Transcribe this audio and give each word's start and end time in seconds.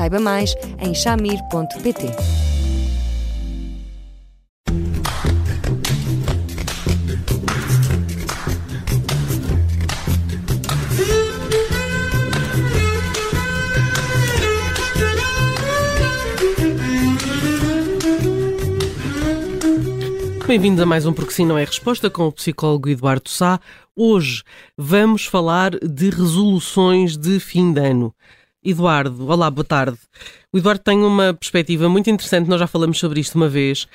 Saiba 0.00 0.18
mais 0.18 0.54
em 0.78 0.94
chamir.pt. 0.94 2.06
Bem-vindos 20.46 20.80
a 20.80 20.86
mais 20.86 21.04
um 21.04 21.12
Porque 21.12 21.30
Sim 21.30 21.44
Não 21.44 21.58
é 21.58 21.64
Resposta 21.64 22.08
com 22.08 22.26
o 22.26 22.32
psicólogo 22.32 22.88
Eduardo 22.88 23.28
Sá. 23.28 23.60
Hoje 23.94 24.42
vamos 24.78 25.26
falar 25.26 25.72
de 25.72 26.08
resoluções 26.08 27.18
de 27.18 27.38
fim 27.38 27.70
de 27.70 27.80
ano. 27.82 28.14
Eduardo, 28.62 29.26
olá, 29.26 29.50
boa 29.50 29.64
tarde. 29.64 29.98
O 30.52 30.58
Eduardo 30.58 30.82
tem 30.82 30.98
uma 31.02 31.32
perspectiva 31.32 31.88
muito 31.88 32.10
interessante, 32.10 32.48
nós 32.48 32.60
já 32.60 32.66
falamos 32.66 32.98
sobre 32.98 33.20
isto 33.20 33.34
uma 33.36 33.48
vez, 33.48 33.88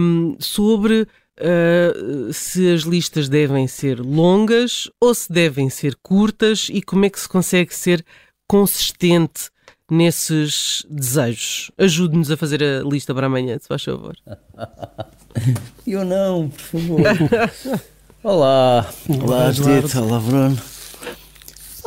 um, 0.00 0.36
sobre 0.38 1.08
uh, 1.40 2.32
se 2.32 2.72
as 2.72 2.82
listas 2.82 3.28
devem 3.28 3.66
ser 3.66 3.98
longas 4.00 4.88
ou 5.00 5.12
se 5.12 5.32
devem 5.32 5.68
ser 5.68 5.96
curtas 6.02 6.68
e 6.70 6.80
como 6.80 7.04
é 7.04 7.10
que 7.10 7.18
se 7.18 7.28
consegue 7.28 7.74
ser 7.74 8.04
consistente 8.48 9.50
nesses 9.90 10.86
desejos. 10.88 11.72
Ajude-nos 11.76 12.30
a 12.30 12.36
fazer 12.36 12.62
a 12.62 12.82
lista 12.82 13.12
para 13.12 13.26
amanhã, 13.26 13.58
se 13.58 13.66
faz 13.66 13.82
favor. 13.82 14.16
Eu 15.84 16.04
não, 16.04 16.48
por 16.48 16.60
favor. 16.60 17.00
olá, 18.22 18.88
olá, 19.08 19.52
Tito, 19.52 20.00
olá, 20.00 20.20
Bruno. 20.20 20.75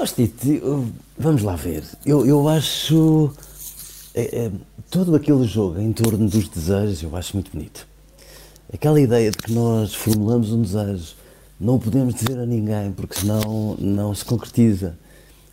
Tito, 0.08 0.88
vamos 1.18 1.44
lá 1.44 1.56
ver. 1.56 1.84
Eu, 2.06 2.26
eu 2.26 2.48
acho 2.48 3.34
é, 4.16 4.46
é, 4.46 4.52
todo 4.90 5.16
aquele 5.16 5.46
jogo 5.46 5.80
em 5.80 5.92
torno 5.92 6.30
dos 6.30 6.48
desejos, 6.48 7.04
eu 7.04 7.16
acho 7.16 7.36
muito 7.36 7.52
bonito. 7.52 7.86
Aquela 8.74 9.00
ideia 9.00 9.30
de 9.30 9.38
que 9.38 9.52
nós 9.52 9.94
formulamos 9.94 10.52
um 10.52 10.62
desejo, 10.62 11.16
não 11.60 11.76
o 11.76 11.80
podemos 11.80 12.16
dizer 12.16 12.40
a 12.40 12.46
ninguém, 12.46 12.92
porque 12.92 13.20
senão 13.20 13.76
não 13.78 14.14
se 14.16 14.24
concretiza. 14.24 14.98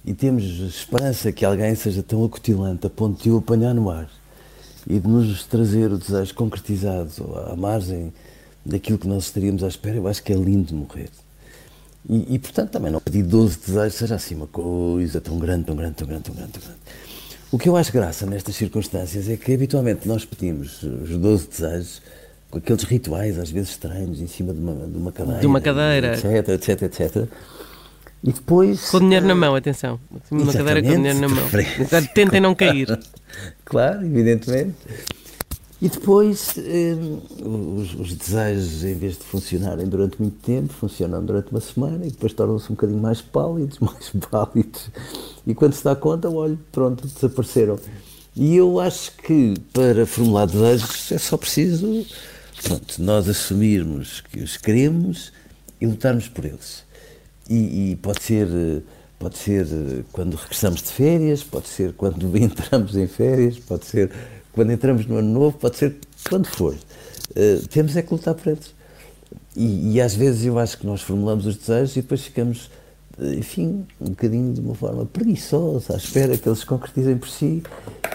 E 0.05 0.15
temos 0.15 0.45
esperança 0.45 1.33
que 1.33 1.45
alguém 1.45 1.75
seja 1.75 2.03
tão 2.03 2.25
acutilante 2.25 2.87
a 2.87 2.91
ponto 2.91 3.21
de 3.21 3.31
o 3.31 3.39
apanhar 3.39 3.75
no 3.75 3.91
ar 3.91 4.09
e 4.89 5.01
de 5.01 5.09
nos 5.09 5.45
trazer 5.45 5.91
o 5.91 5.99
desejo 5.99 6.33
concretizado 6.35 7.11
à 7.51 7.57
margem 7.57 8.13
daquilo 8.65 8.99
que 8.99 9.09
nós 9.09 9.25
estaríamos 9.25 9.65
à 9.65 9.69
espera, 9.69 9.97
eu 9.97 10.07
acho 10.07 10.23
que 10.23 10.33
é 10.33 10.37
lindo 10.37 10.75
morrer. 10.75 11.11
E, 12.09 12.35
e, 12.35 12.39
portanto, 12.39 12.71
também 12.71 12.91
não 12.91 13.01
pedir 13.01 13.23
12 13.23 13.59
desejos 13.67 13.95
seja 13.95 14.15
assim 14.15 14.35
uma 14.35 14.47
coisa 14.47 15.21
tão 15.21 15.39
grande, 15.39 15.65
tão 15.65 15.75
grande, 15.75 15.95
tão 15.95 16.07
grande, 16.07 16.23
tão 16.23 16.35
grande, 16.35 16.53
tão 16.53 16.63
grande. 16.63 16.79
O 17.51 17.59
que 17.59 17.69
eu 17.69 17.77
acho 17.77 17.93
graça 17.93 18.27
nestas 18.27 18.55
circunstâncias 18.57 19.29
é 19.29 19.37
que 19.37 19.53
habitualmente 19.53 20.07
nós 20.07 20.25
pedimos 20.25 20.83
os 20.83 21.11
12 21.11 21.49
desejos 21.49 22.03
com 22.51 22.59
aqueles 22.59 22.83
rituais, 22.85 23.39
às 23.39 23.51
vezes 23.51 23.71
estranhos, 23.71 24.21
em 24.21 24.27
cima 24.27 24.53
de 24.53 24.61
uma, 24.61 24.87
de 24.87 24.97
uma 24.97 25.13
cadeira. 25.13 25.41
De 25.41 25.47
uma 25.47 25.61
cadeira. 25.61 26.15
Etc, 26.15 26.49
etc, 26.49 26.83
etc. 26.83 27.29
E 28.23 28.33
depois. 28.33 28.91
Com 28.91 29.01
dinheiro 29.01 29.27
na 29.27 29.35
mão, 29.35 29.55
atenção. 29.55 30.01
Uma 30.31 30.53
cadeira 30.53 30.83
com 30.83 30.89
dinheiro 30.89 31.19
na 31.19 31.29
mão. 31.29 31.45
Tentem 32.15 32.41
não 32.41 32.55
cair. 32.55 32.99
claro, 33.65 34.05
evidentemente. 34.05 34.75
E 35.81 35.91
depois, 35.91 36.55
eh, 36.57 36.97
os, 37.45 37.95
os, 37.95 38.15
desejos, 38.15 38.83
em 38.83 38.95
vez 38.95 39.19
de 39.19 39.25
funcionarem 39.25 39.87
durante 39.87 40.21
muito 40.21 40.39
tempo, 40.39 40.73
funcionam 40.73 41.23
durante 41.23 41.51
uma 41.51 41.61
semana 41.61 42.07
e 42.07 42.11
depois 42.11 42.33
tornam-se 42.33 42.73
um 42.73 42.75
bocadinho 42.75 43.01
mais 43.01 43.21
pálidos, 43.21 43.79
mais 43.81 44.11
pálidos. 44.31 44.91
E 45.47 45.55
quando 45.55 45.75
se 45.75 45.85
dá 45.85 45.95
conta, 45.95 46.31
olha, 46.31 46.59
pronto, 46.73 47.07
desapareceram. 47.07 47.79
E 48.35 48.57
eu 48.57 48.81
acho 48.81 49.13
que 49.19 49.55
para 49.73 50.07
formular 50.07 50.47
desejos 50.47 51.13
é 51.13 51.19
só 51.19 51.37
preciso 51.37 52.05
pronto, 52.63 53.03
nós 53.03 53.29
assumirmos 53.29 54.21
que 54.21 54.41
os 54.41 54.57
queremos 54.57 55.33
e 55.81 55.87
lutarmos 55.87 56.29
por 56.29 56.45
eles. 56.45 56.85
E, 57.49 57.93
e 57.93 57.97
pode 57.97 58.23
ser 58.23 58.49
pode 59.19 59.39
ser 59.39 59.67
quando 60.13 60.35
regressamos 60.35 60.83
de 60.83 60.89
férias, 60.91 61.43
pode 61.43 61.69
ser 61.69 61.93
quando 61.95 62.31
entramos 62.37 62.97
em 62.97 63.07
férias, 63.07 63.59
pode 63.59 63.87
ser 63.87 64.11
quando 64.57 64.73
entramos 64.73 65.07
no 65.07 65.19
ano 65.19 65.29
novo, 65.29 65.59
pode 65.59 65.77
ser 65.77 65.97
quando 66.29 66.47
for. 66.47 66.75
Uh, 66.75 67.69
temos 67.69 67.95
é 67.95 68.01
que 68.01 68.13
lutar 68.13 68.35
por 68.35 68.49
eles. 68.49 68.75
E, 69.55 69.93
e, 69.93 70.01
às 70.01 70.15
vezes 70.15 70.47
eu 70.47 70.59
acho 70.59 70.79
que 70.79 70.87
nós 70.87 71.03
formulamos 71.03 71.45
os 71.47 71.57
desejos 71.57 71.95
e 71.97 72.03
depois 72.03 72.23
ficamos, 72.23 72.71
eh, 73.19 73.35
enfim, 73.37 73.87
um 73.99 74.11
bocadinho 74.11 74.53
de 74.53 74.61
uma 74.61 74.75
forma 74.75 75.07
preguiçosa, 75.07 75.95
à 75.95 75.97
espera 75.97 76.37
que 76.37 76.47
eles 76.47 76.59
se 76.59 76.67
concretizem 76.67 77.17
por 77.17 77.29
si 77.29 77.63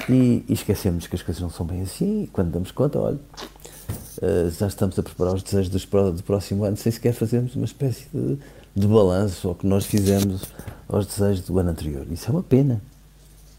e, 0.08 0.44
e 0.48 0.54
esquecemos 0.54 1.08
que 1.08 1.16
as 1.16 1.24
coisas 1.24 1.42
não 1.42 1.50
são 1.50 1.66
bem 1.66 1.82
assim. 1.82 2.24
E 2.24 2.28
quando 2.28 2.52
damos 2.52 2.72
conta, 2.72 3.00
olha, 3.00 3.18
uh, 3.18 4.52
já 4.52 4.68
estamos 4.68 4.98
a 5.00 5.04
preparar 5.04 5.34
os 5.34 5.42
desejos 5.42 5.70
dos, 5.70 5.86
do 5.86 6.24
próximo 6.24 6.64
ano 6.64 6.78
sem 6.78 6.92
sequer 6.92 7.14
fazermos 7.14 7.56
uma 7.56 7.66
espécie 7.66 8.06
de, 8.14 8.38
de 8.76 8.88
balanço 8.88 9.48
ao 9.48 9.56
que 9.56 9.66
nós 9.66 9.86
fizemos 9.86 10.44
aos 10.88 11.08
desejos 11.08 11.42
do 11.46 11.58
ano 11.58 11.72
anterior. 11.72 12.06
Isso 12.12 12.30
é 12.30 12.32
uma 12.32 12.44
pena. 12.44 12.82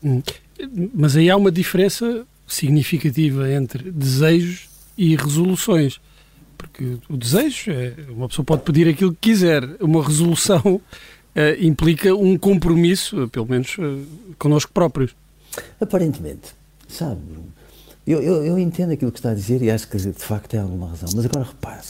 Hum. 0.04 0.22
Mas 0.94 1.16
aí 1.16 1.28
há 1.28 1.36
uma 1.36 1.50
diferença 1.50 2.24
significativa 2.46 3.50
entre 3.50 3.90
desejos 3.90 4.68
e 4.96 5.16
resoluções. 5.16 6.00
Porque 6.56 6.98
o 7.08 7.16
desejo 7.16 7.70
é. 7.70 7.94
Uma 8.10 8.28
pessoa 8.28 8.44
pode 8.44 8.62
pedir 8.62 8.88
aquilo 8.88 9.12
que 9.12 9.30
quiser. 9.30 9.64
Uma 9.80 10.02
resolução 10.04 10.80
é, 11.34 11.56
implica 11.64 12.14
um 12.14 12.38
compromisso, 12.38 13.28
pelo 13.28 13.46
menos 13.46 13.76
é, 13.78 14.34
connosco 14.38 14.72
próprios. 14.72 15.14
Aparentemente. 15.80 16.54
Sabe, 16.88 17.20
eu, 18.06 18.20
eu, 18.20 18.44
eu, 18.44 18.58
entendo 18.58 18.92
aquilo 18.92 19.10
que 19.10 19.18
está 19.18 19.30
a 19.30 19.34
dizer 19.34 19.62
e 19.62 19.70
acho 19.70 19.88
que 19.88 19.96
de 19.96 20.12
facto 20.12 20.50
tem 20.50 20.60
alguma 20.60 20.88
razão. 20.88 21.08
Mas 21.14 21.24
agora 21.24 21.46
repare 21.46 21.80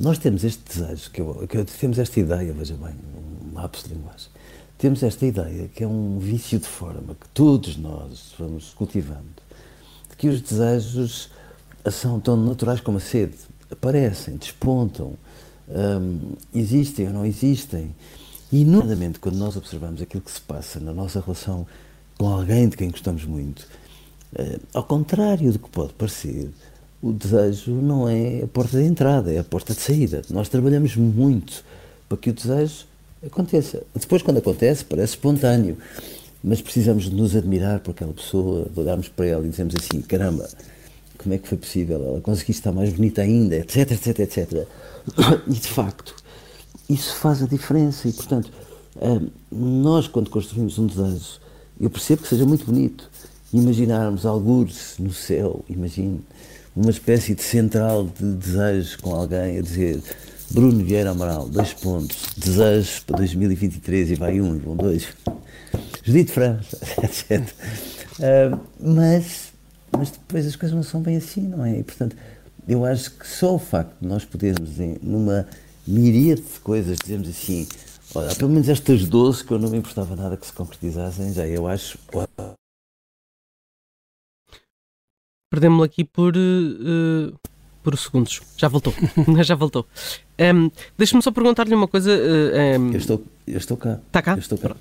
nós 0.00 0.16
temos 0.16 0.44
este 0.44 0.62
desejo, 0.66 1.10
que, 1.10 1.20
eu, 1.20 1.46
que 1.46 1.62
temos 1.64 1.98
esta 1.98 2.18
ideia, 2.18 2.52
veja 2.54 2.74
bem, 2.74 2.94
um 2.94 3.54
lápis 3.54 3.82
de 3.82 3.92
linguagem. 3.92 4.28
Temos 4.78 5.02
esta 5.02 5.26
ideia 5.26 5.68
que 5.68 5.84
é 5.84 5.86
um 5.86 6.18
vício 6.18 6.58
de 6.58 6.66
forma 6.66 7.14
que 7.14 7.28
todos 7.34 7.76
nós 7.76 8.32
vamos 8.38 8.70
cultivando 8.70 9.39
que 10.20 10.28
os 10.28 10.42
desejos 10.42 11.30
são 11.90 12.20
tão 12.20 12.36
naturais 12.36 12.78
como 12.78 12.98
a 12.98 13.00
sede. 13.00 13.36
Aparecem, 13.70 14.36
despontam, 14.36 15.14
um, 15.66 16.32
existem 16.54 17.06
ou 17.06 17.14
não 17.14 17.24
existem. 17.24 17.96
E, 18.52 18.62
nomeadamente, 18.62 19.18
quando 19.18 19.36
nós 19.36 19.56
observamos 19.56 20.02
aquilo 20.02 20.22
que 20.22 20.30
se 20.30 20.42
passa 20.42 20.78
na 20.78 20.92
nossa 20.92 21.22
relação 21.22 21.66
com 22.18 22.28
alguém 22.28 22.68
de 22.68 22.76
quem 22.76 22.90
gostamos 22.90 23.24
muito, 23.24 23.60
uh, 24.34 24.60
ao 24.74 24.84
contrário 24.84 25.50
do 25.52 25.58
que 25.58 25.70
pode 25.70 25.94
parecer, 25.94 26.50
o 27.00 27.12
desejo 27.12 27.72
não 27.72 28.06
é 28.06 28.42
a 28.42 28.46
porta 28.46 28.76
de 28.76 28.84
entrada, 28.84 29.32
é 29.32 29.38
a 29.38 29.44
porta 29.44 29.72
de 29.72 29.80
saída. 29.80 30.20
Nós 30.28 30.50
trabalhamos 30.50 30.96
muito 30.96 31.64
para 32.10 32.18
que 32.18 32.28
o 32.28 32.34
desejo 32.34 32.84
aconteça. 33.24 33.82
Depois, 33.98 34.20
quando 34.20 34.36
acontece, 34.36 34.84
parece 34.84 35.14
espontâneo 35.14 35.78
mas 36.42 36.60
precisamos 36.60 37.04
de 37.04 37.14
nos 37.14 37.36
admirar 37.36 37.80
por 37.80 37.92
aquela 37.92 38.12
pessoa, 38.12 38.66
olharmos 38.74 39.08
para 39.08 39.26
ela 39.26 39.46
e 39.46 39.50
dizemos 39.50 39.74
assim: 39.74 40.00
caramba, 40.00 40.48
como 41.18 41.34
é 41.34 41.38
que 41.38 41.48
foi 41.48 41.58
possível? 41.58 42.02
Ela 42.04 42.20
conseguiu 42.20 42.52
estar 42.52 42.72
mais 42.72 42.92
bonita 42.92 43.22
ainda, 43.22 43.56
etc, 43.56 43.92
etc, 43.92 44.18
etc. 44.20 44.66
E 45.46 45.52
de 45.52 45.68
facto, 45.68 46.14
isso 46.88 47.14
faz 47.16 47.42
a 47.42 47.46
diferença 47.46 48.08
e, 48.08 48.12
portanto, 48.12 48.50
hum, 49.00 49.28
nós, 49.50 50.08
quando 50.08 50.30
construímos 50.30 50.78
um 50.78 50.86
desejo, 50.86 51.40
eu 51.80 51.90
percebo 51.90 52.22
que 52.22 52.28
seja 52.28 52.44
muito 52.44 52.64
bonito 52.64 53.10
imaginarmos 53.52 54.24
algures 54.24 54.94
no 54.98 55.12
céu, 55.12 55.64
imagine, 55.68 56.20
uma 56.74 56.90
espécie 56.90 57.34
de 57.34 57.42
central 57.42 58.08
de 58.18 58.32
desejos 58.32 58.96
com 58.96 59.14
alguém 59.14 59.58
a 59.58 59.60
dizer 59.60 60.00
Bruno 60.50 60.84
Vieira 60.84 61.10
Amaral, 61.10 61.48
dois 61.48 61.72
pontos, 61.74 62.16
desejos 62.36 63.00
para 63.00 63.18
2023 63.18 64.10
e 64.10 64.14
vai 64.14 64.40
um 64.40 64.56
e 64.56 64.58
vão 64.58 64.76
dois. 64.76 65.08
Judite 66.10 66.32
França, 66.32 66.76
etc. 67.04 67.48
Uh, 68.18 68.60
mas, 68.80 69.52
mas 69.96 70.10
depois 70.10 70.44
as 70.44 70.56
coisas 70.56 70.74
não 70.74 70.82
são 70.82 71.00
bem 71.00 71.16
assim, 71.16 71.42
não 71.42 71.64
é? 71.64 71.78
E, 71.78 71.84
portanto, 71.84 72.16
eu 72.66 72.84
acho 72.84 73.12
que 73.12 73.26
só 73.26 73.54
o 73.54 73.58
facto 73.58 73.96
de 74.00 74.08
nós 74.08 74.24
podermos, 74.24 74.80
em, 74.80 74.98
numa 75.00 75.46
miríade 75.86 76.42
de 76.42 76.60
coisas, 76.60 76.98
dizermos 76.98 77.28
assim, 77.28 77.68
olha, 78.12 78.34
pelo 78.34 78.50
menos 78.50 78.68
estas 78.68 79.06
12 79.06 79.44
que 79.44 79.52
eu 79.52 79.58
não 79.58 79.70
me 79.70 79.78
importava 79.78 80.16
nada 80.16 80.36
que 80.36 80.46
se 80.46 80.52
concretizassem, 80.52 81.32
já 81.32 81.46
eu 81.46 81.68
acho 81.68 81.96
Perdemos-lo 85.52 85.84
aqui 85.84 86.04
por, 86.04 86.36
uh, 86.36 87.32
por 87.82 87.96
segundos. 87.96 88.40
Já 88.56 88.68
voltou. 88.68 88.92
Já 89.42 89.54
voltou. 89.54 89.86
Um, 90.38 90.70
Deixa-me 90.96 91.22
só 91.22 91.30
perguntar-lhe 91.30 91.74
uma 91.74 91.88
coisa. 91.88 92.10
Um, 92.10 92.92
eu, 92.92 92.98
estou, 92.98 93.24
eu 93.46 93.58
estou 93.58 93.76
cá. 93.76 94.00
Está 94.06 94.22
cá? 94.22 94.32
Eu 94.32 94.38
estou 94.38 94.58
cá. 94.58 94.76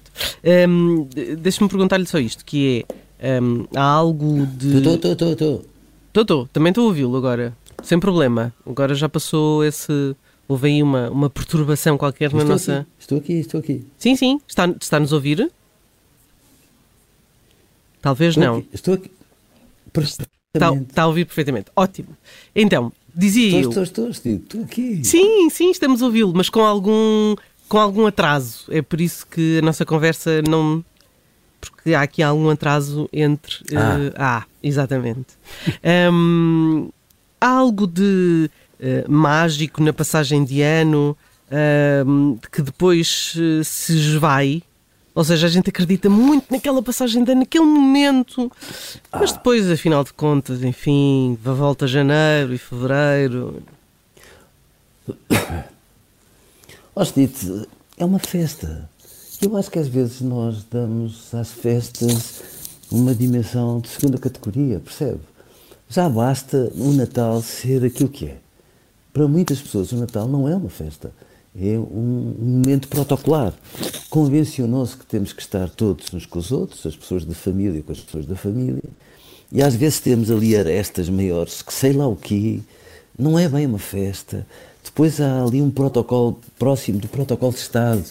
Um, 0.68 1.08
Deixa-me 1.40 1.70
perguntar-lhe 1.70 2.06
só 2.06 2.20
isto, 2.20 2.46
que 2.46 2.86
é, 3.20 3.42
um, 3.42 3.66
há 3.76 3.84
algo 3.84 4.46
de... 4.46 4.78
Estou, 4.78 4.96
estou, 4.96 5.12
estou, 5.12 5.32
estou. 5.32 5.66
Estou, 6.08 6.22
estou. 6.22 6.48
Também 6.48 6.72
estou 6.72 6.86
a 6.86 6.88
ouvi-lo 6.88 7.18
agora. 7.18 7.56
Sem 7.84 8.00
problema. 8.00 8.54
Agora 8.66 8.94
já 8.96 9.08
passou 9.08 9.64
esse... 9.64 10.16
Houve 10.48 10.68
aí 10.68 10.84
uma, 10.84 11.10
uma 11.10 11.30
perturbação 11.30 11.98
qualquer 11.98 12.26
estou 12.26 12.40
na 12.40 12.46
nossa... 12.46 12.80
Aqui, 12.80 12.90
estou 13.00 13.18
aqui, 13.18 13.34
estou 13.34 13.60
aqui. 13.60 13.86
Sim, 13.98 14.16
sim. 14.16 14.42
Está, 14.48 14.66
está-nos 14.82 15.14
a 15.14 15.16
ouvir? 15.16 15.52
Talvez 18.02 18.36
estou 18.36 18.44
não. 18.44 18.58
Aqui, 18.58 18.70
estou 18.74 18.94
aqui. 18.96 19.12
Está, 20.56 20.74
está, 20.74 21.04
a 21.04 21.08
ouvir 21.08 21.26
perfeitamente. 21.26 21.68
Ótimo. 21.76 22.18
Então, 22.56 22.92
dizia 23.14 23.60
estou, 23.60 23.62
eu. 23.62 23.70
Estou, 23.70 23.84
estou, 23.84 24.10
estou, 24.10 24.34
estou 24.34 24.64
aqui. 24.64 25.02
Sim, 25.06 25.48
sim, 25.52 25.70
estamos 25.70 26.02
a 26.02 26.06
ouvi-lo, 26.06 26.34
mas 26.36 26.50
com 26.50 26.62
algum, 26.62 27.36
com 27.68 27.78
algum 27.78 28.08
atraso. 28.08 28.66
É 28.70 28.82
por 28.82 29.00
isso 29.00 29.28
que 29.28 29.60
a 29.60 29.62
nossa 29.62 29.86
conversa 29.86 30.42
não. 30.42 30.84
Porque 31.62 31.94
há 31.94 32.02
aqui 32.02 32.24
algum 32.24 32.50
atraso 32.50 33.08
entre. 33.14 33.58
Ah, 33.76 33.98
uh, 33.98 34.14
ah 34.18 34.46
exatamente. 34.64 35.38
um, 36.12 36.90
há 37.40 37.48
algo 37.48 37.86
de 37.86 38.50
uh, 38.80 39.12
mágico 39.12 39.84
na 39.84 39.94
passagem 39.94 40.44
de 40.44 40.64
ano 40.64 41.16
uh, 41.52 42.40
que 42.52 42.64
depois 42.64 43.36
se 43.64 43.94
esvai. 43.94 44.64
Ou 45.20 45.26
seja, 45.26 45.48
a 45.48 45.50
gente 45.50 45.70
acredita 45.70 46.10
muito 46.10 46.46
naquela 46.50 46.82
passagem 46.82 47.26
de 47.26 47.36
naquele 47.36 47.66
momento, 47.66 48.50
mas 49.12 49.34
depois, 49.34 49.70
afinal 49.70 50.02
de 50.02 50.14
contas, 50.14 50.64
enfim, 50.64 51.38
da 51.44 51.52
volta 51.52 51.84
a 51.84 51.88
janeiro 51.90 52.54
e 52.54 52.58
fevereiro. 52.58 53.62
Hostite, 56.96 57.68
é 57.98 58.06
uma 58.06 58.18
festa. 58.20 58.90
Eu 59.42 59.58
acho 59.58 59.70
que 59.70 59.80
às 59.80 59.90
vezes 59.90 60.22
nós 60.22 60.64
damos 60.72 61.36
às 61.36 61.52
festas 61.52 62.42
uma 62.90 63.14
dimensão 63.14 63.82
de 63.82 63.90
segunda 63.90 64.18
categoria, 64.18 64.80
percebe? 64.80 65.20
Já 65.90 66.08
basta 66.08 66.72
o 66.76 66.94
Natal 66.94 67.42
ser 67.42 67.84
aquilo 67.84 68.08
que 68.08 68.28
é. 68.28 68.38
Para 69.12 69.28
muitas 69.28 69.60
pessoas, 69.60 69.92
o 69.92 69.98
Natal 69.98 70.30
não 70.30 70.48
é 70.48 70.56
uma 70.56 70.70
festa 70.70 71.12
é 71.56 71.78
um 71.78 72.36
momento 72.40 72.88
protocolar. 72.88 73.54
Convencionou-se 74.10 74.96
que 74.96 75.06
temos 75.06 75.34
que 75.34 75.42
estar 75.42 75.70
todos 75.70 76.14
uns 76.14 76.26
com 76.26 76.40
os 76.40 76.52
outros, 76.52 76.86
as 76.86 76.96
pessoas 76.96 77.26
da 77.26 77.36
família 77.36 77.82
com 77.82 77.92
as 77.92 78.00
pessoas 78.00 78.26
da 78.26 78.36
família, 78.36 78.84
e 79.52 79.62
às 79.62 79.76
vezes 79.76 80.00
temos 80.00 80.30
ali 80.30 80.56
arestas 80.56 81.10
maiores, 81.10 81.62
que 81.62 81.74
sei 81.74 81.94
lá 81.94 82.08
o 82.08 82.16
quê, 82.16 82.60
não 83.18 83.38
é 83.38 83.50
bem 83.50 83.66
uma 83.66 83.80
festa. 83.80 84.46
Depois 84.84 85.20
há 85.20 85.44
ali 85.44 85.62
um 85.62 85.72
protocolo 85.72 86.40
próximo 86.58 87.00
do 87.00 87.08
protocolo 87.08 87.52
de 87.52 87.60
Estado, 87.60 88.04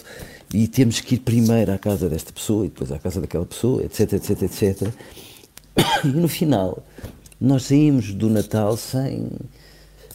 e 0.53 0.67
temos 0.67 0.99
que 0.99 1.15
ir 1.15 1.19
primeiro 1.19 1.71
à 1.71 1.77
casa 1.77 2.09
desta 2.09 2.33
pessoa 2.33 2.65
e 2.65 2.69
depois 2.69 2.91
à 2.91 2.97
casa 2.97 3.21
daquela 3.21 3.45
pessoa, 3.45 3.83
etc, 3.83 4.13
etc, 4.13 4.41
etc. 4.43 4.93
E 6.03 6.07
no 6.07 6.27
final, 6.27 6.83
nós 7.39 7.63
saímos 7.63 8.13
do 8.13 8.29
Natal 8.29 8.75
sem 8.75 9.29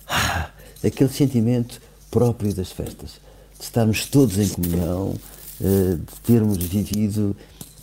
ah, 0.09 0.51
aquele 0.85 1.11
sentimento 1.11 1.81
próprio 2.15 2.55
das 2.55 2.71
festas, 2.71 3.21
de 3.59 3.65
estarmos 3.65 4.07
todos 4.07 4.39
em 4.39 4.49
comunhão, 4.49 5.17
eh, 5.61 5.97
de 5.97 6.21
termos 6.23 6.59
vivido 6.59 7.35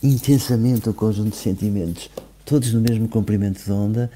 intensamente 0.02 0.88
um 0.88 0.94
conjunto 0.94 1.32
de 1.32 1.36
sentimentos, 1.36 2.10
todos 2.46 2.72
no 2.72 2.80
mesmo 2.80 3.10
comprimento 3.10 3.62
de 3.62 3.70
onda, 3.70 4.10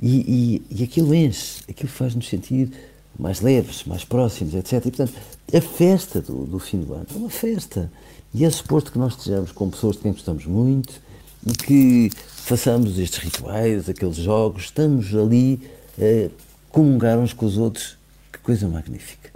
e, 0.00 0.60
e, 0.70 0.76
e 0.78 0.84
aquilo 0.84 1.14
enche, 1.14 1.62
aquilo 1.70 1.88
faz-nos 1.88 2.28
sentir 2.28 2.70
mais 3.18 3.40
leves, 3.40 3.84
mais 3.84 4.04
próximos, 4.04 4.52
etc. 4.52 4.72
E, 4.74 4.80
portanto, 4.90 5.14
a 5.54 5.60
festa 5.62 6.20
do, 6.20 6.44
do 6.44 6.58
fim 6.58 6.80
do 6.80 6.92
ano 6.92 7.06
é 7.10 7.16
uma 7.16 7.30
festa. 7.30 7.90
E 8.34 8.44
é 8.44 8.50
suposto 8.50 8.92
que 8.92 8.98
nós 8.98 9.14
estejamos 9.14 9.52
com 9.52 9.70
pessoas 9.70 9.96
de 9.96 10.02
quem 10.02 10.12
gostamos 10.12 10.44
muito 10.44 11.00
e 11.46 11.52
que 11.52 12.10
façamos 12.28 12.98
estes 12.98 13.20
rituais, 13.20 13.88
aqueles 13.88 14.16
jogos, 14.16 14.64
estamos 14.64 15.14
ali 15.14 15.58
a 15.98 16.02
eh, 16.04 16.30
comungar 16.70 17.18
uns 17.18 17.32
com 17.32 17.46
os 17.46 17.56
outros. 17.56 17.96
Que 18.30 18.38
coisa 18.38 18.68
magnífica. 18.68 19.30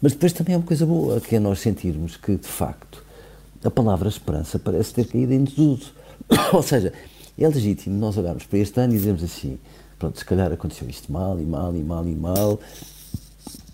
Mas 0.00 0.12
depois 0.12 0.32
também 0.32 0.54
é 0.54 0.58
uma 0.58 0.66
coisa 0.66 0.86
boa, 0.86 1.20
que 1.20 1.36
é 1.36 1.40
nós 1.40 1.58
sentirmos 1.58 2.16
que, 2.16 2.36
de 2.36 2.46
facto, 2.46 3.02
a 3.64 3.70
palavra 3.70 4.08
esperança 4.08 4.58
parece 4.58 4.94
ter 4.94 5.06
caído 5.06 5.32
em 5.32 5.42
desuso. 5.42 5.92
Ou 6.52 6.62
seja, 6.62 6.92
é 7.36 7.48
legítimo 7.48 7.98
nós 7.98 8.16
olharmos 8.16 8.44
para 8.44 8.58
este 8.58 8.78
ano 8.80 8.94
e 8.94 8.96
dizermos 8.96 9.24
assim: 9.24 9.58
pronto, 9.98 10.18
se 10.18 10.24
calhar 10.24 10.52
aconteceu 10.52 10.88
isto 10.88 11.10
mal 11.12 11.40
e 11.40 11.44
mal 11.44 11.74
e 11.74 11.82
mal 11.82 12.06
e 12.06 12.14
mal, 12.14 12.60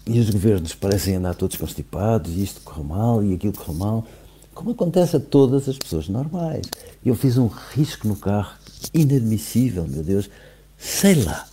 e 0.06 0.18
os 0.18 0.30
governos 0.30 0.74
parecem 0.74 1.16
andar 1.16 1.34
todos 1.34 1.56
constipados, 1.56 2.32
e 2.32 2.42
isto 2.42 2.62
correu 2.62 2.84
mal 2.84 3.22
e 3.22 3.34
aquilo 3.34 3.52
correu 3.52 3.74
mal, 3.74 4.06
como 4.54 4.70
acontece 4.70 5.16
a 5.16 5.20
todas 5.20 5.68
as 5.68 5.76
pessoas 5.76 6.08
normais. 6.08 6.66
Eu 7.04 7.14
fiz 7.14 7.36
um 7.36 7.46
risco 7.46 8.08
no 8.08 8.16
carro 8.16 8.54
inadmissível, 8.94 9.86
meu 9.86 10.02
Deus, 10.02 10.30
sei 10.78 11.22
lá. 11.22 11.46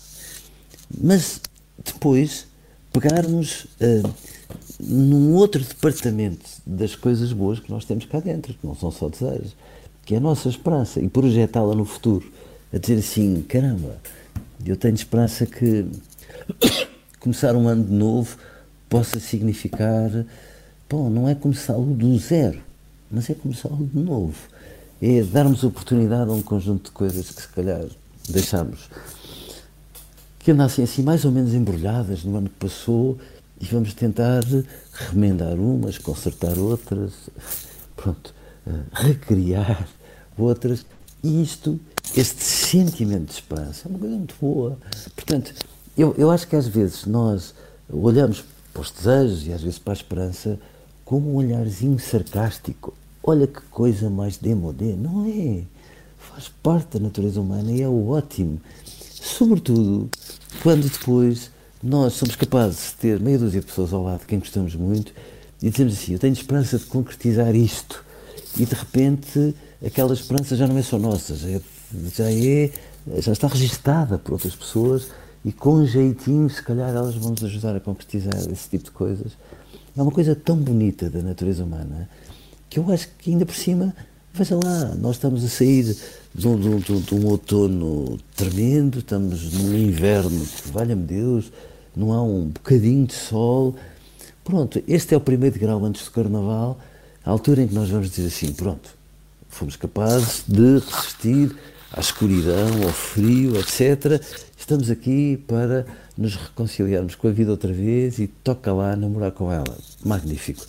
Mas 0.97 1.41
depois 1.83 2.47
pegarmos. 2.93 3.65
Uh, 3.81 4.30
num 4.81 5.33
outro 5.33 5.63
departamento 5.63 6.49
das 6.65 6.95
coisas 6.95 7.31
boas 7.31 7.59
que 7.59 7.71
nós 7.71 7.85
temos 7.85 8.05
cá 8.05 8.19
dentro, 8.19 8.53
que 8.53 8.65
não 8.65 8.75
são 8.75 8.91
só 8.91 9.07
desejos, 9.07 9.55
que 10.05 10.15
é 10.15 10.17
a 10.17 10.21
nossa 10.21 10.49
esperança, 10.49 10.99
e 10.99 11.07
projetá-la 11.07 11.75
no 11.75 11.85
futuro, 11.85 12.31
a 12.73 12.77
dizer 12.77 12.97
assim, 12.97 13.43
caramba, 13.47 13.97
eu 14.65 14.75
tenho 14.75 14.95
esperança 14.95 15.45
que 15.45 15.85
começar 17.19 17.55
um 17.55 17.67
ano 17.67 17.83
de 17.83 17.93
novo 17.93 18.37
possa 18.89 19.19
significar, 19.19 20.09
bom, 20.89 21.09
não 21.09 21.29
é 21.29 21.35
começá-lo 21.35 21.93
do 21.93 22.17
zero, 22.17 22.59
mas 23.09 23.29
é 23.29 23.33
começá-lo 23.33 23.89
de 23.93 23.99
novo. 23.99 24.35
É 25.01 25.21
darmos 25.23 25.63
oportunidade 25.63 26.29
a 26.29 26.33
um 26.33 26.41
conjunto 26.41 26.85
de 26.85 26.91
coisas 26.91 27.31
que 27.31 27.41
se 27.41 27.47
calhar 27.47 27.85
deixámos 28.29 28.87
que 30.43 30.51
andassem 30.51 30.83
assim 30.83 31.01
mais 31.03 31.23
ou 31.25 31.31
menos 31.31 31.53
embrulhadas 31.53 32.23
no 32.23 32.35
ano 32.35 32.49
que 32.49 32.55
passou 32.55 33.17
e 33.61 33.65
vamos 33.65 33.93
tentar 33.93 34.41
remendar 34.91 35.53
umas, 35.53 35.97
consertar 35.97 36.57
outras, 36.57 37.13
pronto, 37.95 38.33
eh, 38.65 38.71
recriar 38.91 39.87
outras. 40.37 40.85
E 41.23 41.43
isto, 41.43 41.79
este 42.15 42.43
sentimento 42.43 43.27
de 43.27 43.33
esperança, 43.33 43.87
é 43.87 43.89
uma 43.89 43.99
coisa 43.99 44.15
muito 44.15 44.35
boa. 44.41 44.77
Portanto, 45.15 45.53
eu, 45.95 46.15
eu 46.17 46.31
acho 46.31 46.47
que 46.47 46.55
às 46.55 46.67
vezes 46.67 47.05
nós 47.05 47.53
olhamos 47.87 48.43
para 48.73 48.81
os 48.81 48.89
desejos 48.89 49.45
e 49.45 49.53
às 49.53 49.61
vezes 49.61 49.77
para 49.77 49.93
a 49.93 49.95
esperança 49.95 50.59
com 51.05 51.19
um 51.19 51.35
olharzinho 51.35 51.99
sarcástico. 51.99 52.93
Olha 53.23 53.45
que 53.45 53.61
coisa 53.69 54.09
mais 54.09 54.37
demodé, 54.37 54.95
não 54.95 55.25
é? 55.27 55.61
Faz 56.17 56.47
parte 56.63 56.97
da 56.97 57.03
natureza 57.03 57.39
humana 57.39 57.71
e 57.71 57.81
é 57.81 57.87
ótimo. 57.87 58.59
Sobretudo 58.85 60.09
quando 60.63 60.89
depois 60.89 61.51
nós 61.83 62.13
somos 62.13 62.35
capazes 62.35 62.91
de 62.91 62.95
ter 62.95 63.19
meia 63.19 63.39
dúzia 63.39 63.59
de 63.59 63.65
pessoas 63.65 63.91
ao 63.93 64.03
lado 64.03 64.19
de 64.19 64.25
quem 64.25 64.39
gostamos 64.39 64.75
muito 64.75 65.13
e 65.61 65.69
dizemos 65.69 65.93
assim: 65.93 66.13
Eu 66.13 66.19
tenho 66.19 66.33
esperança 66.33 66.77
de 66.77 66.85
concretizar 66.85 67.55
isto. 67.55 68.03
E 68.59 68.65
de 68.65 68.75
repente 68.75 69.55
aquela 69.85 70.13
esperança 70.13 70.55
já 70.55 70.67
não 70.67 70.77
é 70.77 70.83
só 70.83 70.99
nossa, 70.99 71.35
já, 71.35 71.49
é, 71.49 71.61
já, 72.15 72.31
é, 72.31 72.71
já 73.21 73.31
está 73.31 73.47
registada 73.47 74.17
por 74.17 74.33
outras 74.33 74.55
pessoas 74.55 75.07
e 75.43 75.51
com 75.51 75.85
jeitinho, 75.85 76.49
se 76.49 76.61
calhar, 76.61 76.89
elas 76.89 77.15
vão 77.15 77.31
nos 77.31 77.43
ajudar 77.43 77.75
a 77.75 77.79
concretizar 77.79 78.35
esse 78.51 78.69
tipo 78.69 78.85
de 78.85 78.91
coisas. 78.91 79.31
É 79.97 80.01
uma 80.01 80.11
coisa 80.11 80.35
tão 80.35 80.55
bonita 80.55 81.09
da 81.09 81.21
natureza 81.21 81.63
humana 81.63 82.07
que 82.69 82.79
eu 82.79 82.89
acho 82.91 83.09
que 83.17 83.31
ainda 83.31 83.45
por 83.45 83.55
cima, 83.55 83.93
veja 84.33 84.55
lá, 84.55 84.95
nós 84.95 85.15
estamos 85.15 85.43
a 85.43 85.49
sair 85.49 85.97
de 86.33 86.47
um, 86.47 86.79
de 86.79 86.93
um, 86.93 87.01
de 87.01 87.15
um 87.15 87.25
outono 87.25 88.17
tremendo, 88.35 88.99
estamos 88.99 89.51
num 89.53 89.75
inverno 89.75 90.45
que, 90.45 90.71
valha-me 90.71 91.03
Deus, 91.03 91.51
não 91.95 92.13
há 92.13 92.23
um 92.23 92.45
bocadinho 92.45 93.05
de 93.05 93.13
sol. 93.13 93.75
Pronto, 94.43 94.81
este 94.87 95.13
é 95.13 95.17
o 95.17 95.21
primeiro 95.21 95.59
grau 95.59 95.83
antes 95.85 96.05
do 96.05 96.11
Carnaval, 96.11 96.79
a 97.23 97.29
altura 97.29 97.63
em 97.63 97.67
que 97.67 97.73
nós 97.73 97.89
vamos 97.89 98.09
dizer 98.09 98.27
assim: 98.27 98.53
pronto, 98.53 98.89
fomos 99.49 99.75
capazes 99.75 100.43
de 100.47 100.79
resistir 100.79 101.55
à 101.91 101.99
escuridão, 101.99 102.83
ao 102.83 102.93
frio, 102.93 103.57
etc. 103.57 104.21
Estamos 104.57 104.89
aqui 104.89 105.37
para 105.47 105.85
nos 106.17 106.35
reconciliarmos 106.35 107.15
com 107.15 107.27
a 107.27 107.31
vida 107.31 107.51
outra 107.51 107.73
vez 107.73 108.19
e 108.19 108.27
toca 108.27 108.71
lá 108.71 108.95
namorar 108.95 109.31
com 109.31 109.51
ela. 109.51 109.77
Magnífico. 110.03 110.65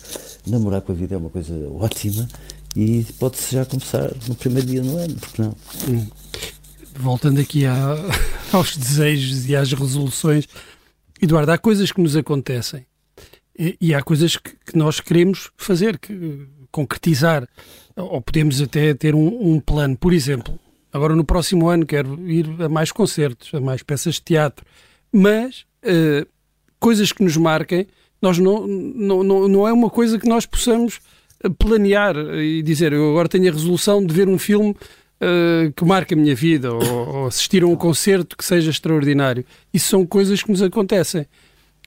Namorar 0.47 0.81
com 0.81 0.91
a 0.91 0.95
vida 0.95 1.15
é 1.15 1.17
uma 1.17 1.29
coisa 1.29 1.53
ótima 1.79 2.27
e 2.75 3.05
pode-se 3.19 3.53
já 3.55 3.65
começar 3.65 4.11
no 4.27 4.35
primeiro 4.35 4.67
dia 4.67 4.81
do 4.81 4.97
ano, 4.97 5.15
porque 5.15 5.41
não? 5.41 5.55
Voltando 6.95 7.39
aqui 7.39 7.63
aos 8.51 8.75
desejos 8.75 9.47
e 9.47 9.55
às 9.55 9.71
resoluções, 9.71 10.47
Eduardo, 11.23 11.51
há 11.51 11.57
coisas 11.57 11.91
que 11.91 12.01
nos 12.01 12.15
acontecem 12.15 12.85
e, 13.57 13.77
e 13.79 13.93
há 13.93 14.01
coisas 14.01 14.37
que, 14.37 14.51
que, 14.65 14.77
nós 14.77 14.99
queremos 14.99 15.51
fazer, 15.57 15.97
que, 15.97 16.47
concretizar, 16.71 17.47
ou 17.95 18.21
podemos 18.21 18.61
até 18.61 18.93
ter 18.93 19.13
um, 19.13 19.53
um 19.53 19.59
plano. 19.59 19.95
Por 19.95 20.11
exemplo, 20.11 20.59
Agora, 20.93 21.15
no 21.15 21.25
próximo 21.25 21.67
ano, 21.67 21.87
quero 21.87 22.29
ir 22.29 22.47
a 22.59 22.69
mais 22.69 22.91
concertos, 22.91 23.51
a 23.51 23.59
mais 23.59 23.81
peças 23.81 24.15
de 24.15 24.21
teatro. 24.21 24.63
Mas 25.11 25.65
uh, 25.83 26.27
coisas 26.79 27.11
que 27.11 27.23
nos 27.23 27.35
marquem, 27.35 27.87
nós 28.21 28.37
não, 28.37 28.67
não, 28.67 29.23
não, 29.23 29.47
não 29.47 29.67
é 29.67 29.73
uma 29.73 29.89
coisa 29.89 30.19
que 30.19 30.29
nós 30.29 30.45
possamos 30.45 30.99
planear 31.57 32.15
e 32.15 32.61
dizer 32.61 32.93
eu 32.93 33.09
agora 33.09 33.27
tenho 33.27 33.49
a 33.49 33.51
resolução 33.51 34.05
de 34.05 34.13
ver 34.13 34.29
um 34.29 34.37
filme 34.37 34.73
uh, 35.23 35.71
que 35.71 35.85
marque 35.85 36.13
a 36.13 36.17
minha 36.17 36.35
vida 36.35 36.73
ou, 36.73 37.15
ou 37.15 37.27
assistir 37.27 37.63
a 37.63 37.67
um 37.67 37.75
concerto 37.75 38.35
que 38.35 38.43
seja 38.43 38.69
extraordinário. 38.69 39.45
Isso 39.73 39.89
são 39.89 40.05
coisas 40.05 40.43
que 40.43 40.51
nos 40.51 40.61
acontecem. 40.61 41.25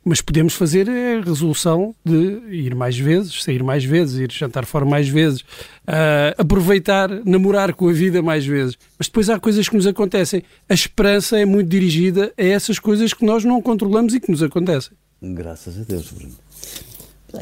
Mas 0.09 0.21
podemos 0.21 0.55
fazer 0.55 0.89
a 0.89 1.21
resolução 1.21 1.93
de 2.05 2.41
ir 2.49 2.77
mais 2.77 2.97
vezes, 2.97 3.43
sair 3.43 3.61
mais 3.65 3.85
vezes, 3.85 4.21
ir 4.21 4.31
jantar 4.31 4.65
fora 4.65 4.85
mais 4.85 5.09
vezes, 5.09 5.41
uh, 5.41 6.33
aproveitar, 6.39 7.11
namorar 7.25 7.75
com 7.75 7.89
a 7.89 7.93
vida 7.93 8.23
mais 8.23 8.47
vezes. 8.47 8.79
Mas 8.97 9.09
depois 9.09 9.29
há 9.29 9.41
coisas 9.41 9.69
que 9.69 9.75
nos 9.75 9.87
acontecem. 9.87 10.45
A 10.69 10.75
esperança 10.75 11.37
é 11.41 11.45
muito 11.45 11.69
dirigida 11.69 12.33
a 12.39 12.45
essas 12.45 12.79
coisas 12.79 13.13
que 13.13 13.25
nós 13.25 13.45
não 13.45 13.61
controlamos 13.61 14.15
e 14.15 14.21
que 14.21 14.31
nos 14.31 14.45
acontecem. 14.45 14.97
Graças 15.21 15.77
a 15.81 15.83
Deus, 15.83 16.13
Bruno. 16.13 16.35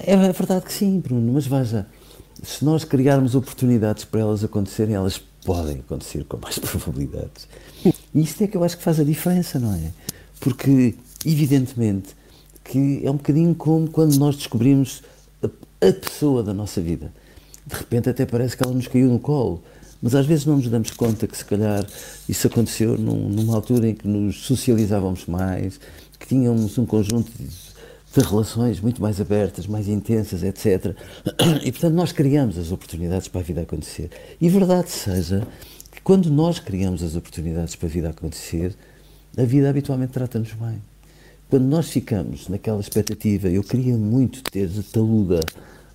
É 0.06 0.16
verdade 0.16 0.64
que 0.64 0.72
sim, 0.72 1.00
Bruno, 1.00 1.34
mas 1.34 1.46
veja, 1.46 1.86
se 2.42 2.64
nós 2.64 2.84
criarmos 2.84 3.34
oportunidades 3.34 4.04
para 4.04 4.20
elas 4.20 4.42
acontecerem, 4.42 4.94
elas 4.94 5.22
podem 5.44 5.78
acontecer 5.78 6.24
com 6.24 6.38
mais 6.38 6.58
probabilidades. 6.60 7.46
E 7.84 8.20
isto 8.20 8.42
é 8.42 8.46
que 8.46 8.56
eu 8.56 8.64
acho 8.64 8.76
que 8.76 8.82
faz 8.82 8.98
a 8.98 9.04
diferença, 9.04 9.58
não 9.58 9.74
é? 9.74 9.90
Porque, 10.40 10.94
evidentemente, 11.24 12.16
que 12.64 13.02
é 13.04 13.10
um 13.10 13.16
bocadinho 13.16 13.54
como 13.54 13.88
quando 13.88 14.16
nós 14.16 14.36
descobrimos 14.36 15.02
a, 15.42 15.46
a 15.86 15.92
pessoa 15.92 16.42
da 16.42 16.54
nossa 16.54 16.80
vida. 16.80 17.12
De 17.66 17.74
repente 17.74 18.08
até 18.08 18.26
parece 18.26 18.56
que 18.56 18.64
ela 18.64 18.72
nos 18.72 18.88
caiu 18.88 19.08
no 19.08 19.18
colo, 19.18 19.62
mas 20.02 20.14
às 20.14 20.26
vezes 20.26 20.44
não 20.44 20.56
nos 20.56 20.68
damos 20.68 20.90
conta 20.90 21.26
que 21.26 21.36
se 21.36 21.44
calhar 21.44 21.86
isso 22.28 22.46
aconteceu 22.46 22.98
num, 22.98 23.28
numa 23.28 23.54
altura 23.54 23.88
em 23.88 23.94
que 23.94 24.06
nos 24.06 24.44
socializávamos 24.44 25.26
mais, 25.26 25.80
que 26.18 26.26
tínhamos 26.26 26.76
um 26.78 26.86
conjunto 26.86 27.30
de, 27.38 27.48
de 28.14 28.21
relações 28.21 28.80
muito 28.80 29.02
mais 29.02 29.21
abertas, 29.21 29.66
mais 29.66 29.88
intensas, 29.88 30.42
etc. 30.42 30.97
E 31.64 31.73
portanto 31.73 31.94
nós 31.94 32.12
criamos 32.12 32.56
as 32.56 32.71
oportunidades 32.71 33.28
para 33.28 33.40
a 33.40 33.44
vida 33.44 33.62
acontecer. 33.62 34.11
E 34.40 34.49
verdade 34.49 34.90
seja 34.90 35.47
que 35.90 36.00
quando 36.00 36.30
nós 36.30 36.59
criamos 36.59 37.02
as 37.02 37.16
oportunidades 37.16 37.75
para 37.75 37.88
a 37.88 37.90
vida 37.90 38.11
acontecer, 38.11 38.75
a 39.37 39.42
vida 39.42 39.68
habitualmente 39.68 40.12
trata-nos 40.12 40.52
bem. 40.52 40.80
Quando 41.50 41.64
nós 41.64 41.90
ficamos 41.90 42.49
naquela 42.49 42.80
expectativa, 42.80 43.49
eu 43.49 43.62
queria 43.62 43.97
muito 43.97 44.42
ter 44.42 44.68
taluda, 44.92 45.40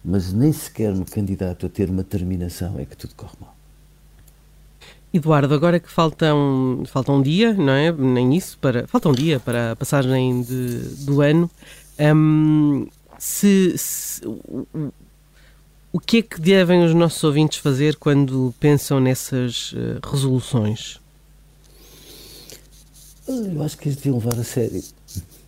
mas 0.03 0.31
nem 0.31 0.53
sequer 0.53 0.93
me 0.93 1.05
candidato 1.05 1.65
a 1.65 1.69
ter 1.69 1.89
uma 1.89 2.03
terminação, 2.03 2.77
é 2.77 2.85
que 2.85 2.95
tudo 2.95 3.13
corre 3.15 3.33
mal. 3.39 3.55
Eduardo, 5.11 5.53
agora 5.53 5.79
que 5.79 5.89
falta 5.89 6.35
um, 6.35 6.83
falta 6.85 7.11
um 7.11 7.21
dia, 7.21 7.53
não 7.53 7.73
é? 7.73 7.91
Nem 7.91 8.35
isso, 8.35 8.57
para, 8.59 8.87
falta 8.87 9.09
um 9.09 9.11
dia 9.11 9.39
para 9.39 9.71
a 9.71 9.75
passagem 9.75 10.43
de, 10.43 10.77
do 11.05 11.21
ano. 11.21 11.49
Um, 11.99 12.87
se, 13.17 13.77
se 13.77 14.25
o, 14.25 14.91
o 15.91 15.99
que 15.99 16.17
é 16.17 16.21
que 16.21 16.39
devem 16.39 16.83
os 16.83 16.93
nossos 16.93 17.23
ouvintes 17.23 17.57
fazer 17.57 17.95
quando 17.95 18.53
pensam 18.59 18.99
nessas 18.99 19.73
uh, 19.73 19.99
resoluções? 20.03 20.99
Eu 23.27 23.63
acho 23.63 23.77
que 23.77 23.89
eles 23.89 23.97
deviam 23.97 24.17
levar 24.17 24.39
a 24.39 24.43
sério. 24.43 24.83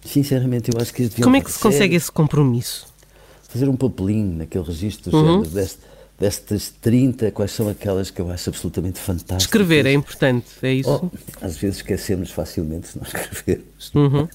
Sinceramente, 0.04 0.72
eu 0.74 0.82
acho 0.82 0.94
que 0.94 1.04
eles 1.04 1.12
deviam 1.12 1.26
Como 1.26 1.36
é 1.36 1.42
que 1.42 1.52
se 1.52 1.60
consegue 1.60 1.96
esse 1.96 2.12
compromisso? 2.12 2.88
Fazer 3.48 3.68
um 3.70 3.76
papelinho 3.76 4.38
naquele 4.38 4.64
registro 4.64 5.16
uhum. 5.16 5.42
deste, 5.42 5.80
destas 6.20 6.70
30, 6.82 7.32
quais 7.32 7.52
são 7.52 7.68
aquelas 7.68 8.12
que 8.12 8.22
eu 8.22 8.30
acho 8.30 8.50
absolutamente 8.50 9.00
fantásticas. 9.00 9.44
Escrever 9.44 9.86
é 9.86 9.94
importante, 9.94 10.48
é 10.62 10.74
isso? 10.74 10.90
Oh, 10.90 11.46
às 11.46 11.58
vezes 11.58 11.78
esquecemos 11.78 12.32
facilmente 12.32 12.90
se 12.90 12.98
não 12.98 13.06
escrevermos. 13.08 13.92
Uhum. 13.94 14.28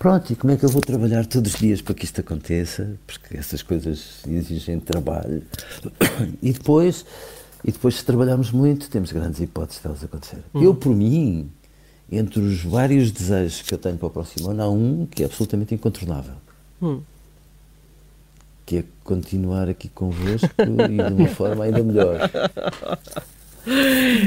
Pronto, 0.00 0.32
e 0.32 0.34
como 0.34 0.50
é 0.50 0.56
que 0.56 0.64
eu 0.64 0.70
vou 0.70 0.80
trabalhar 0.80 1.26
todos 1.26 1.52
os 1.52 1.60
dias 1.60 1.82
para 1.82 1.94
que 1.94 2.06
isto 2.06 2.22
aconteça? 2.22 2.98
Porque 3.06 3.36
essas 3.36 3.62
coisas 3.62 4.22
exigem 4.26 4.80
trabalho. 4.80 5.42
E 6.42 6.52
depois, 6.54 7.04
e 7.62 7.70
depois 7.70 7.96
se 7.96 8.04
trabalharmos 8.04 8.50
muito, 8.50 8.88
temos 8.88 9.12
grandes 9.12 9.40
hipóteses 9.40 9.82
de 9.82 9.86
elas 9.86 10.02
acontecerem. 10.02 10.44
Uhum. 10.54 10.62
Eu, 10.62 10.74
por 10.74 10.96
mim, 10.96 11.50
entre 12.10 12.40
os 12.40 12.62
vários 12.62 13.10
desejos 13.10 13.60
que 13.60 13.74
eu 13.74 13.78
tenho 13.78 13.98
para 13.98 14.06
o 14.06 14.10
próximo 14.10 14.50
ano, 14.50 14.62
há 14.62 14.70
um 14.70 15.04
que 15.04 15.22
é 15.22 15.26
absolutamente 15.26 15.74
incontornável. 15.74 16.34
Hum. 16.80 17.02
Que 18.64 18.78
é 18.78 18.84
continuar 19.04 19.68
aqui 19.68 19.90
convosco 19.90 20.48
e 20.58 20.96
de 20.96 21.12
uma 21.12 21.28
forma 21.36 21.64
ainda 21.64 21.82
melhor. 21.82 22.20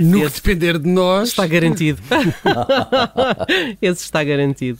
No 0.01 0.19
que 0.19 0.29
depender 0.29 0.77
de 0.77 0.89
nós. 0.89 1.29
Está 1.29 1.47
garantido. 1.47 2.01
Esse 3.81 4.03
está 4.03 4.23
garantido. 4.23 4.79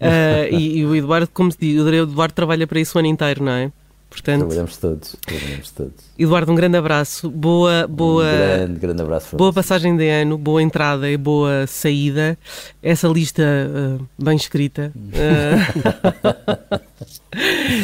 Uh, 0.00 0.54
e, 0.54 0.78
e, 0.78 0.86
o 0.86 0.94
Eduardo, 0.94 1.28
como 1.32 1.50
se 1.50 1.58
diz, 1.58 1.80
o 1.80 1.88
Eduardo 1.88 2.34
trabalha 2.34 2.66
para 2.66 2.80
isso 2.80 2.96
o 2.96 2.98
ano 2.98 3.08
inteiro, 3.08 3.44
não 3.44 3.52
é? 3.52 3.72
Portanto, 4.14 4.38
trabalhamos 4.42 4.76
todos, 4.76 5.16
trabalhamos 5.26 5.70
todos. 5.72 6.04
Eduardo, 6.16 6.52
um 6.52 6.54
grande 6.54 6.76
abraço, 6.76 7.28
boa, 7.28 7.84
boa, 7.88 8.24
um 8.24 8.28
grande, 8.28 8.78
grande 8.78 9.02
abraço 9.02 9.36
boa 9.36 9.52
passagem 9.52 9.96
de 9.96 10.08
ano, 10.08 10.38
boa 10.38 10.62
entrada 10.62 11.10
e 11.10 11.16
boa 11.16 11.66
saída. 11.66 12.38
Essa 12.80 13.08
lista 13.08 13.42
uh, 13.42 14.06
bem 14.16 14.36
escrita. 14.36 14.92
Uh, 14.94 15.08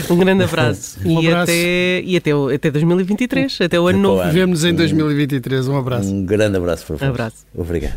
um 0.14 0.16
grande 0.18 0.44
abraço. 0.44 1.00
Um 1.04 1.20
e, 1.20 1.26
abraço. 1.26 1.50
Até, 1.50 2.00
e 2.02 2.16
até, 2.16 2.30
até 2.30 2.70
2023, 2.70 3.60
até 3.62 3.80
o 3.80 3.88
ano 3.88 3.98
novo. 3.98 4.30
Vemos 4.30 4.64
em 4.64 4.72
2023. 4.72 5.66
Um 5.66 5.76
abraço. 5.76 6.14
Um 6.14 6.24
grande 6.24 6.56
abraço 6.56 6.86
para 6.86 6.96
vocês. 6.96 7.10
Abraço. 7.10 7.44
Obrigado. 7.52 7.96